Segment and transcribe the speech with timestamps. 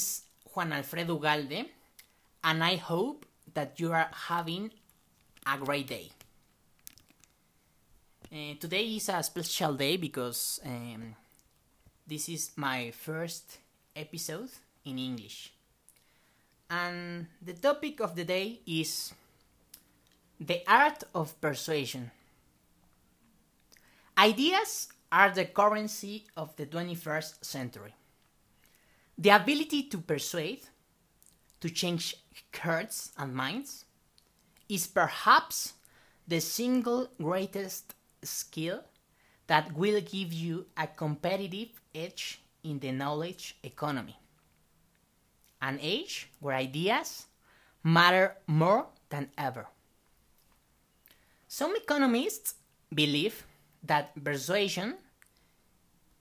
[0.00, 0.22] is
[0.54, 1.66] Juan Alfredo Ugalde,
[2.42, 4.70] and I hope that you are having
[5.46, 6.08] a great day.
[8.32, 11.14] Uh, today is a special day because um,
[12.06, 13.58] this is my first
[13.94, 14.48] episode
[14.84, 15.52] in English.
[16.70, 19.12] And the topic of the day is
[20.40, 22.10] the art of persuasion.
[24.16, 27.94] Ideas are the currency of the 21st century.
[29.20, 30.62] The ability to persuade,
[31.60, 32.16] to change
[32.56, 33.84] hearts and minds,
[34.66, 35.74] is perhaps
[36.26, 38.80] the single greatest skill
[39.46, 44.16] that will give you a competitive edge in the knowledge economy.
[45.60, 47.26] An age where ideas
[47.84, 49.66] matter more than ever.
[51.46, 52.54] Some economists
[52.94, 53.44] believe
[53.82, 54.96] that persuasion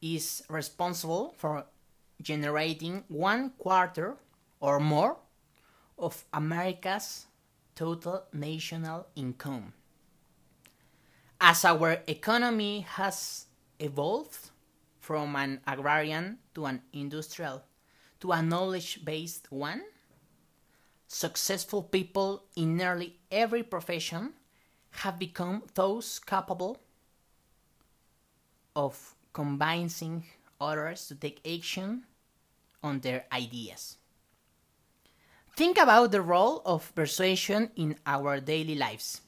[0.02, 1.64] is responsible for
[2.22, 4.18] generating one quarter
[4.60, 5.18] or more
[5.98, 7.28] of America's
[7.76, 9.74] total national income.
[11.40, 13.46] As our economy has
[13.80, 14.52] evolved
[15.00, 17.64] from an agrarian to an industrial
[18.20, 19.82] to a knowledge based one,
[21.08, 24.34] successful people in nearly every profession
[24.92, 26.82] have become those capable
[28.76, 30.26] of convincing
[30.60, 32.04] others to take action
[32.84, 33.98] on their ideas.
[35.56, 39.22] Think about the role of persuasion in our daily lives.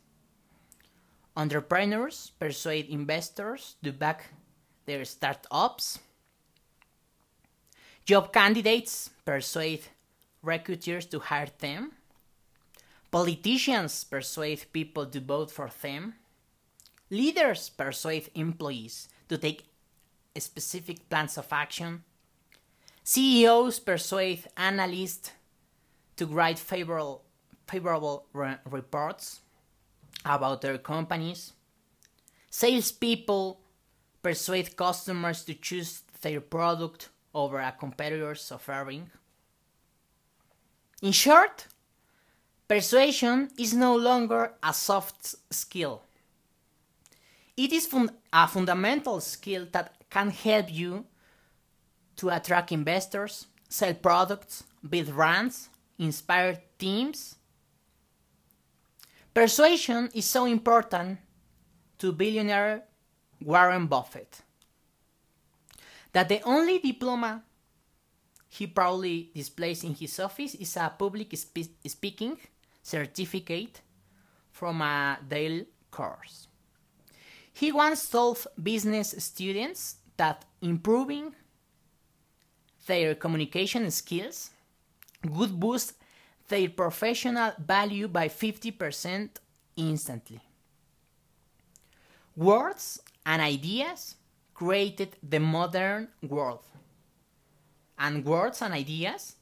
[1.35, 4.31] Entrepreneurs persuade investors to back
[4.85, 5.99] their startups.
[8.05, 9.81] Job candidates persuade
[10.41, 11.91] recruiters to hire them.
[13.11, 16.15] Politicians persuade people to vote for them.
[17.09, 19.65] Leaders persuade employees to take
[20.37, 22.03] specific plans of action.
[23.03, 25.31] CEOs persuade analysts
[26.17, 27.23] to write favorable,
[27.67, 29.41] favorable re- reports
[30.23, 31.53] about their companies.
[32.49, 33.59] Salespeople
[34.21, 39.09] persuade customers to choose their product over a competitor's offering.
[41.01, 41.67] In short,
[42.67, 46.03] persuasion is no longer a soft skill.
[47.57, 51.05] It is fun- a fundamental skill that can help you
[52.21, 57.35] to attract investors, sell products, build brands, inspire teams.
[59.33, 61.17] Persuasion is so important
[61.97, 62.83] to billionaire
[63.43, 64.43] Warren Buffett
[66.11, 67.41] that the only diploma
[68.49, 72.37] he proudly displays in his office is a public spe- speaking
[72.83, 73.81] certificate
[74.51, 76.47] from a Dale course.
[77.51, 81.33] He once told business students that improving
[82.91, 84.51] their communication skills
[85.23, 85.93] would boost
[86.49, 89.29] their professional value by 50%
[89.77, 90.41] instantly.
[92.35, 94.15] Words and ideas
[94.53, 96.65] created the modern world.
[97.97, 99.35] And words and ideas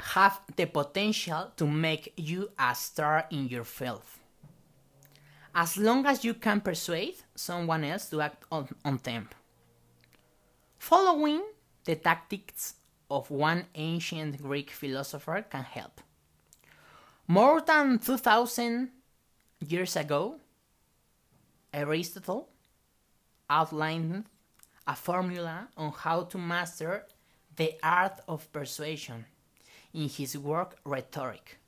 [0.00, 4.02] have the potential to make you a star in your field.
[5.54, 9.28] As long as you can persuade someone else to act on, on them.
[10.78, 11.42] Following
[11.86, 12.74] the tactics
[13.10, 16.00] of one ancient Greek philosopher can help.
[17.26, 18.90] More than 2000
[19.66, 20.36] years ago,
[21.72, 22.48] Aristotle
[23.48, 24.24] outlined
[24.86, 27.06] a formula on how to master
[27.56, 29.24] the art of persuasion
[29.94, 31.58] in his work Rhetoric.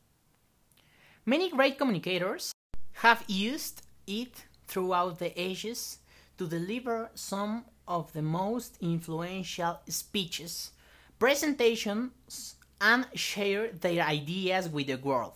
[1.25, 2.53] Many great communicators
[2.95, 5.99] have used it throughout the ages
[6.37, 10.71] to deliver some of the most influential speeches,
[11.19, 15.33] presentations, and share their ideas with the world.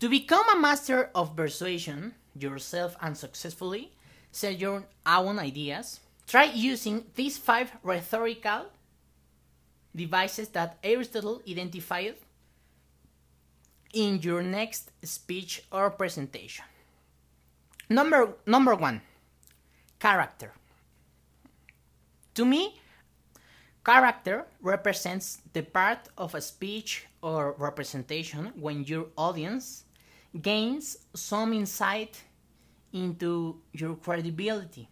[0.00, 3.92] To become a master of persuasion yourself and successfully
[4.32, 8.66] sell your own ideas, try using these five rhetorical
[9.94, 12.16] devices that Aristotle identified
[13.92, 16.64] in your next speech or presentation.
[17.88, 19.00] Number number 1.
[20.00, 20.52] Character.
[22.34, 22.80] To me,
[23.84, 29.84] character represents the part of a speech or representation when your audience
[30.40, 32.22] gains some insight
[32.92, 34.88] into your credibility.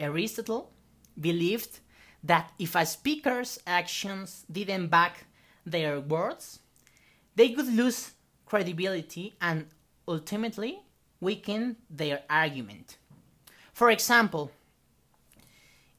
[0.00, 0.72] Aristotle
[1.20, 1.78] believed
[2.24, 5.26] that if a speaker's actions didn't back
[5.64, 6.58] their words,
[7.36, 8.12] they could lose
[8.46, 9.66] credibility and
[10.08, 10.80] ultimately
[11.20, 12.96] weaken their argument.
[13.72, 14.50] For example,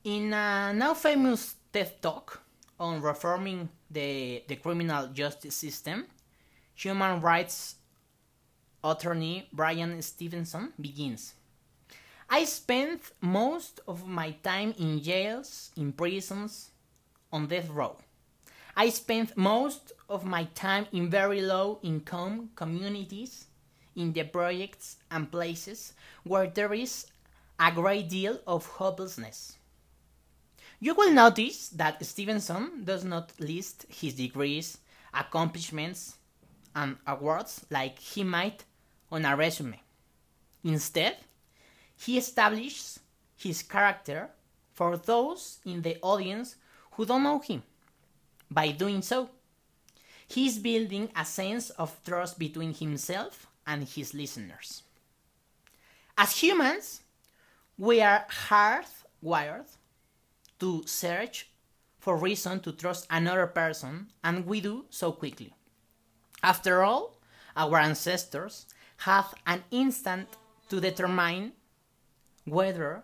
[0.06, 2.40] in a now famous TED Talk
[2.80, 6.06] on reforming the, the criminal justice system,
[6.76, 7.78] human rights
[8.84, 11.34] attorney Bryan Stevenson begins.
[12.30, 16.70] I spent most of my time in jails, in prisons,
[17.34, 17.98] on death row.
[18.78, 23.48] I spent most of my time in very low income communities,
[23.96, 25.94] in the projects and places
[26.24, 27.08] where there is
[27.60, 29.58] a great deal of hopelessness.
[30.80, 34.78] You will notice that Stevenson does not list his degrees,
[35.14, 36.18] accomplishments,
[36.76, 38.66] and awards like he might
[39.12, 39.80] on a resume.
[40.64, 41.18] Instead,
[41.98, 43.00] he establishes
[43.38, 44.30] his character
[44.74, 46.56] for those in the audience
[46.92, 47.64] who don't know him.
[48.52, 49.30] By doing so,
[50.28, 54.84] he is building a sense of trust between himself and his listeners.
[56.18, 57.02] As humans,
[57.78, 59.68] we are hardwired
[60.60, 61.50] to search
[62.00, 65.54] for reason to trust another person, and we do so quickly.
[66.44, 67.18] After all,
[67.56, 68.68] our ancestors
[68.98, 70.28] have an instant
[70.70, 71.54] to determine
[72.46, 73.04] whether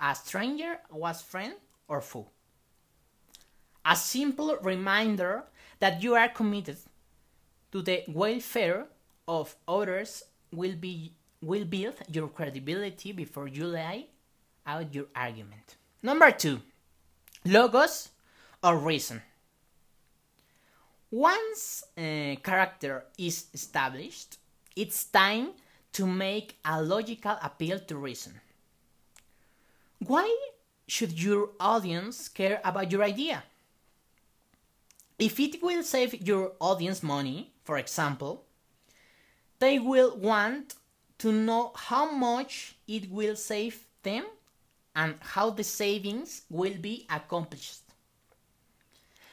[0.00, 1.54] a stranger was friend
[1.88, 2.28] or foe.
[3.84, 5.44] A simple reminder
[5.80, 6.76] that you are committed
[7.72, 8.86] to the welfare
[9.26, 10.22] of others
[10.52, 14.08] will be will build your credibility before you lay
[14.66, 15.76] out your argument.
[16.02, 16.60] Number 2.
[17.48, 18.10] Logos
[18.62, 19.22] or reason.
[21.10, 24.36] Once a character is established,
[24.76, 25.52] it's time
[25.94, 28.38] to make a logical appeal to reason.
[30.00, 30.28] Why
[30.86, 33.42] should your audience care about your idea?
[35.18, 38.44] If it will save your audience money, for example,
[39.58, 40.74] they will want
[41.16, 44.26] to know how much it will save them
[44.98, 47.82] and how the savings will be accomplished.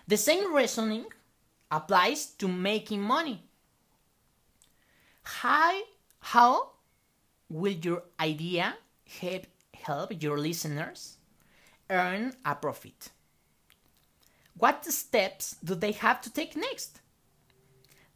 [0.07, 1.05] The same reasoning
[1.71, 3.41] applies to making money.
[5.23, 5.81] How,
[6.19, 6.69] how
[7.49, 8.75] will your idea
[9.19, 11.17] help, help your listeners
[11.89, 13.09] earn a profit?
[14.57, 17.01] What steps do they have to take next?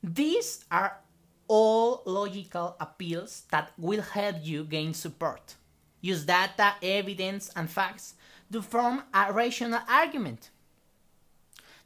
[0.04, 1.00] These are
[1.48, 5.56] all logical appeals that will help you gain support.
[6.02, 8.16] Use data, evidence, and facts
[8.52, 10.50] to form a rational argument.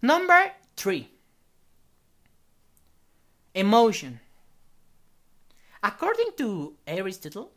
[0.02, 1.10] Number three
[3.54, 4.20] emotion.
[5.82, 7.52] According to Aristotle,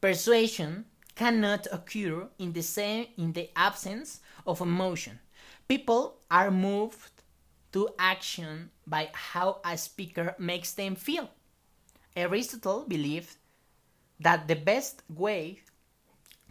[0.00, 5.18] persuasion cannot occur in the same in the absence of emotion.
[5.68, 7.22] People are moved
[7.72, 11.30] to action by how a speaker makes them feel.
[12.14, 13.36] Aristotle believed
[14.20, 15.60] that the best way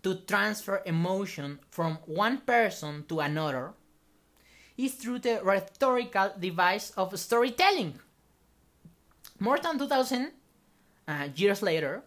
[0.06, 3.74] to transfer emotion from one person to another
[4.78, 7.98] is through the rhetorical device of storytelling.
[9.40, 10.32] More than 2000
[11.08, 12.04] uh, years later,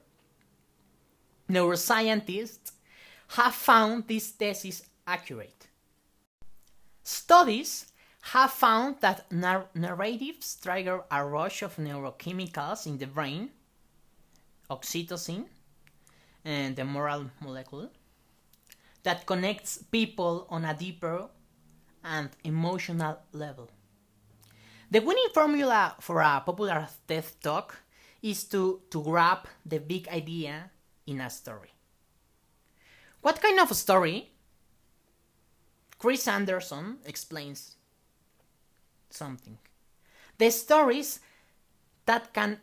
[1.50, 2.70] neuroscientists
[3.30, 5.66] have found this thesis accurate.
[7.02, 7.86] Studies
[8.20, 13.50] have found that nar- narratives trigger a rush of neurochemicals in the brain,
[14.70, 15.46] oxytocin,
[16.49, 17.90] and the moral molecule,
[19.02, 21.28] that connects people on a deeper
[22.02, 23.69] and emotional level.
[24.90, 27.76] The winning formula for a popular TED talk
[28.23, 30.71] is to, to grab the big idea
[31.07, 31.69] in a story.
[33.21, 34.31] What kind of a story?
[35.99, 37.76] Chris Anderson explains
[39.11, 39.59] something.
[40.38, 41.21] The stories
[42.07, 42.59] that can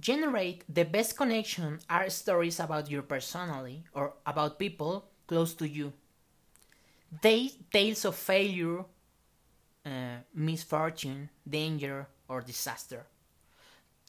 [0.00, 5.92] generate the best connection are stories about your personality or about people close to you.
[7.22, 8.84] They tales of failure,
[9.86, 13.06] uh, misfortune, danger, or disaster,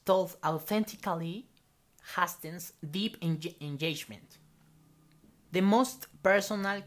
[0.04, 1.46] told authentically,
[2.14, 4.38] hastens deep engagement.
[5.52, 6.82] The most personal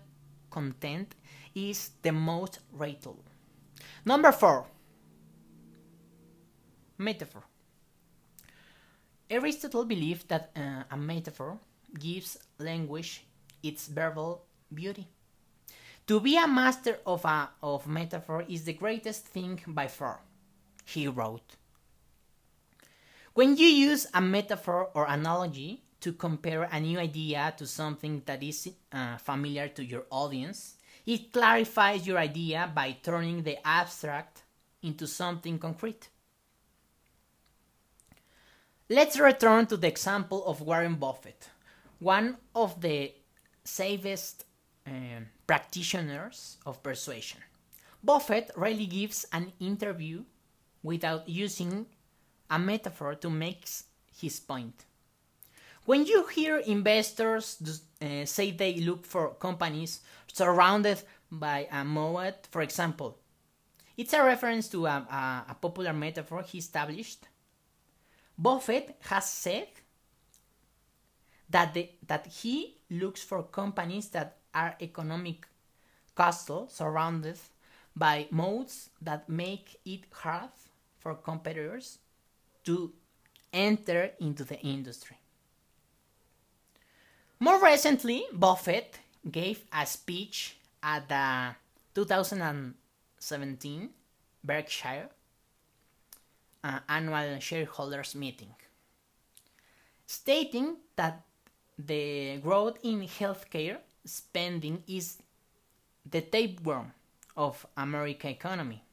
[0.50, 1.16] content
[1.56, 3.26] is the most rateable.
[4.06, 4.68] Number four,
[6.98, 7.44] metaphor.
[9.34, 11.58] Aristotle believed that uh, a metaphor
[12.00, 13.26] gives language
[13.64, 15.08] its verbal beauty.
[16.06, 20.20] To be a master of a of metaphor is the greatest thing by far,
[20.86, 21.56] he wrote.
[23.34, 28.44] When you use a metaphor or analogy to compare a new idea to something that
[28.44, 30.76] is uh, familiar to your audience,
[31.08, 34.44] it clarifies your idea by turning the abstract
[34.84, 36.10] into something concrete.
[38.94, 41.50] Let's return to the example of Warren Buffett,
[41.98, 43.12] one of the
[43.64, 44.46] safest
[44.86, 44.92] uh,
[45.48, 47.40] practitioners of persuasion.
[48.04, 50.22] Buffett rarely gives an interview
[50.84, 51.88] without using
[52.52, 53.68] a metaphor to make
[54.16, 54.86] his point.
[55.86, 57.58] When you hear investors
[58.00, 63.18] uh, say they look for companies surrounded by a moat, for example,
[63.98, 67.26] it's a reference to a, a, a popular metaphor he established.
[68.38, 69.68] Buffett has said
[71.50, 75.48] that, the, that he looks for companies that are economic
[76.16, 77.38] castle surrounded
[77.96, 80.50] by moats that make it hard
[81.00, 82.00] for competitors
[82.64, 82.92] to
[83.52, 85.18] enter into the industry.
[87.40, 89.00] More recently, Buffett
[89.30, 91.56] gave a speech at the
[91.94, 93.90] 2017
[94.44, 95.10] Berkshire
[96.64, 98.54] uh, annual shareholders meeting,
[100.06, 101.22] stating that
[101.78, 105.18] the growth in healthcare spending is
[106.10, 106.92] the tapeworm
[107.36, 108.84] of American economy.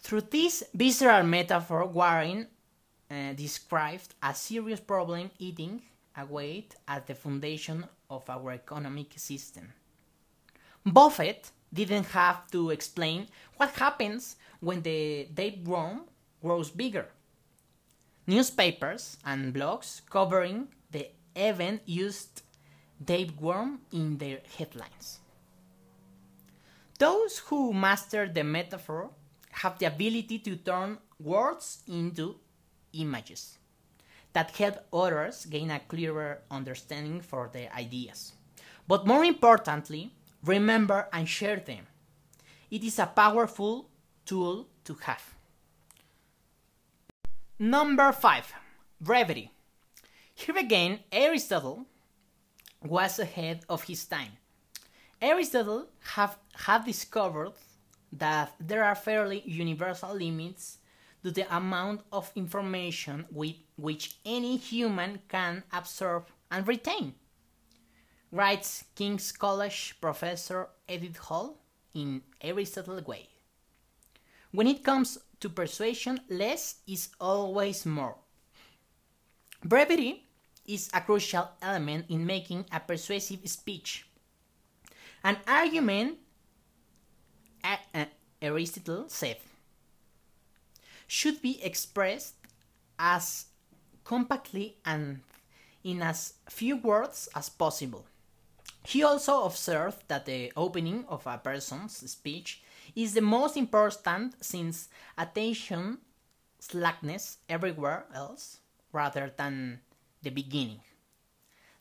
[0.00, 2.46] Through this visceral metaphor, Warren
[3.10, 5.82] uh, described a serious problem eating
[6.16, 9.72] away at the foundation of our economic system.
[10.84, 16.02] Buffett didn't have to explain what happens when the tapeworm
[16.42, 17.08] grows bigger.
[18.26, 22.42] Newspapers and blogs covering the event used
[23.04, 25.18] tapeworm in their headlines.
[26.98, 29.10] Those who master the metaphor
[29.50, 32.36] have the ability to turn words into
[32.92, 33.58] images
[34.32, 38.32] that help others gain a clearer understanding for their ideas.
[38.86, 40.12] But more importantly,
[40.44, 41.86] remember and share them.
[42.70, 43.88] It is a powerful
[44.24, 45.34] tool to have.
[47.58, 48.52] Number 5
[49.00, 49.50] Brevity.
[50.34, 51.86] Here again, Aristotle
[52.82, 54.32] was ahead of his time.
[55.20, 57.52] Aristotle have, had discovered
[58.12, 60.78] that there are fairly universal limits
[61.22, 67.14] to the amount of information with which any human can absorb and retain,
[68.32, 71.58] writes King's College professor Edith Hall
[71.94, 73.28] in Aristotle Way.
[74.50, 78.16] When it comes to persuasion, less is always more.
[79.62, 80.24] Brevity
[80.66, 84.06] is a crucial element in making a persuasive speech.
[85.22, 86.18] An argument,
[88.40, 89.36] Aristotle said,
[91.06, 92.34] should be expressed
[92.98, 93.46] as
[94.04, 95.20] compactly and
[95.84, 98.06] in as few words as possible.
[98.84, 102.62] He also observed that the opening of a person's speech
[102.94, 105.98] is the most important since attention
[106.58, 108.58] slackness everywhere else
[108.92, 109.80] rather than
[110.22, 110.80] the beginning.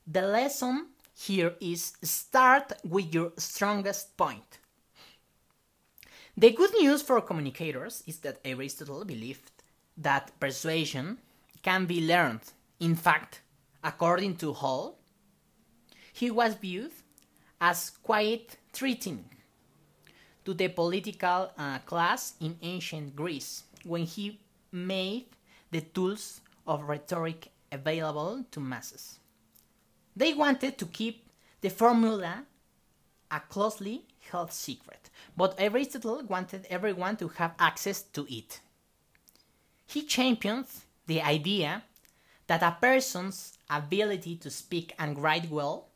[0.07, 4.59] The lesson here is start with your strongest point.
[6.37, 9.51] The good news for communicators is that Aristotle believed
[9.97, 11.19] that persuasion
[11.61, 12.41] can be learned.
[12.79, 13.41] In fact,
[13.83, 14.97] according to Hall,
[16.13, 16.91] he was viewed
[17.59, 19.25] as quite threatening
[20.45, 24.39] to the political uh, class in ancient Greece when he
[24.71, 25.25] made
[25.69, 29.19] the tools of rhetoric available to masses.
[30.15, 31.29] They wanted to keep
[31.61, 32.43] the formula
[33.29, 38.59] a closely held secret, but Aristotle wanted everyone to have access to it.
[39.85, 40.65] He championed
[41.07, 41.83] the idea
[42.47, 45.90] that a person's ability to speak and write well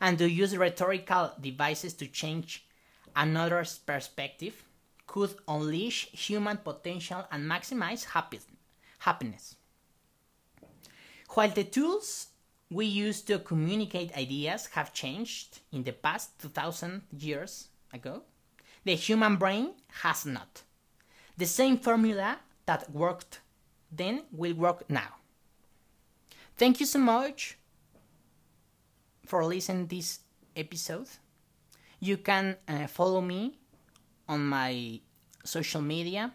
[0.00, 2.66] and to use rhetorical devices to change
[3.14, 4.64] another's perspective
[5.06, 8.40] could unleash human potential and maximize happy,
[9.00, 9.56] happiness.
[11.30, 12.28] While the tools
[12.70, 18.22] we use to communicate ideas have changed in the past 2000 years ago,
[18.84, 20.62] the human brain has not.
[21.36, 23.40] The same formula that worked
[23.90, 25.16] then will work now.
[26.56, 27.56] Thank you so much
[29.26, 30.20] for listening this
[30.56, 31.08] episode.
[32.00, 33.58] You can uh, follow me
[34.28, 35.00] on my
[35.44, 36.32] social media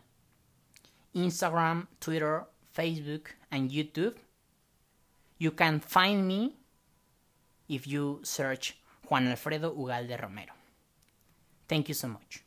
[1.15, 4.15] Instagram, Twitter, Facebook, and YouTube.
[5.38, 6.56] You can find me
[7.70, 8.77] if you search
[9.10, 10.54] Juan Alfredo Ugalde Romero.
[11.68, 12.45] Thank you so much.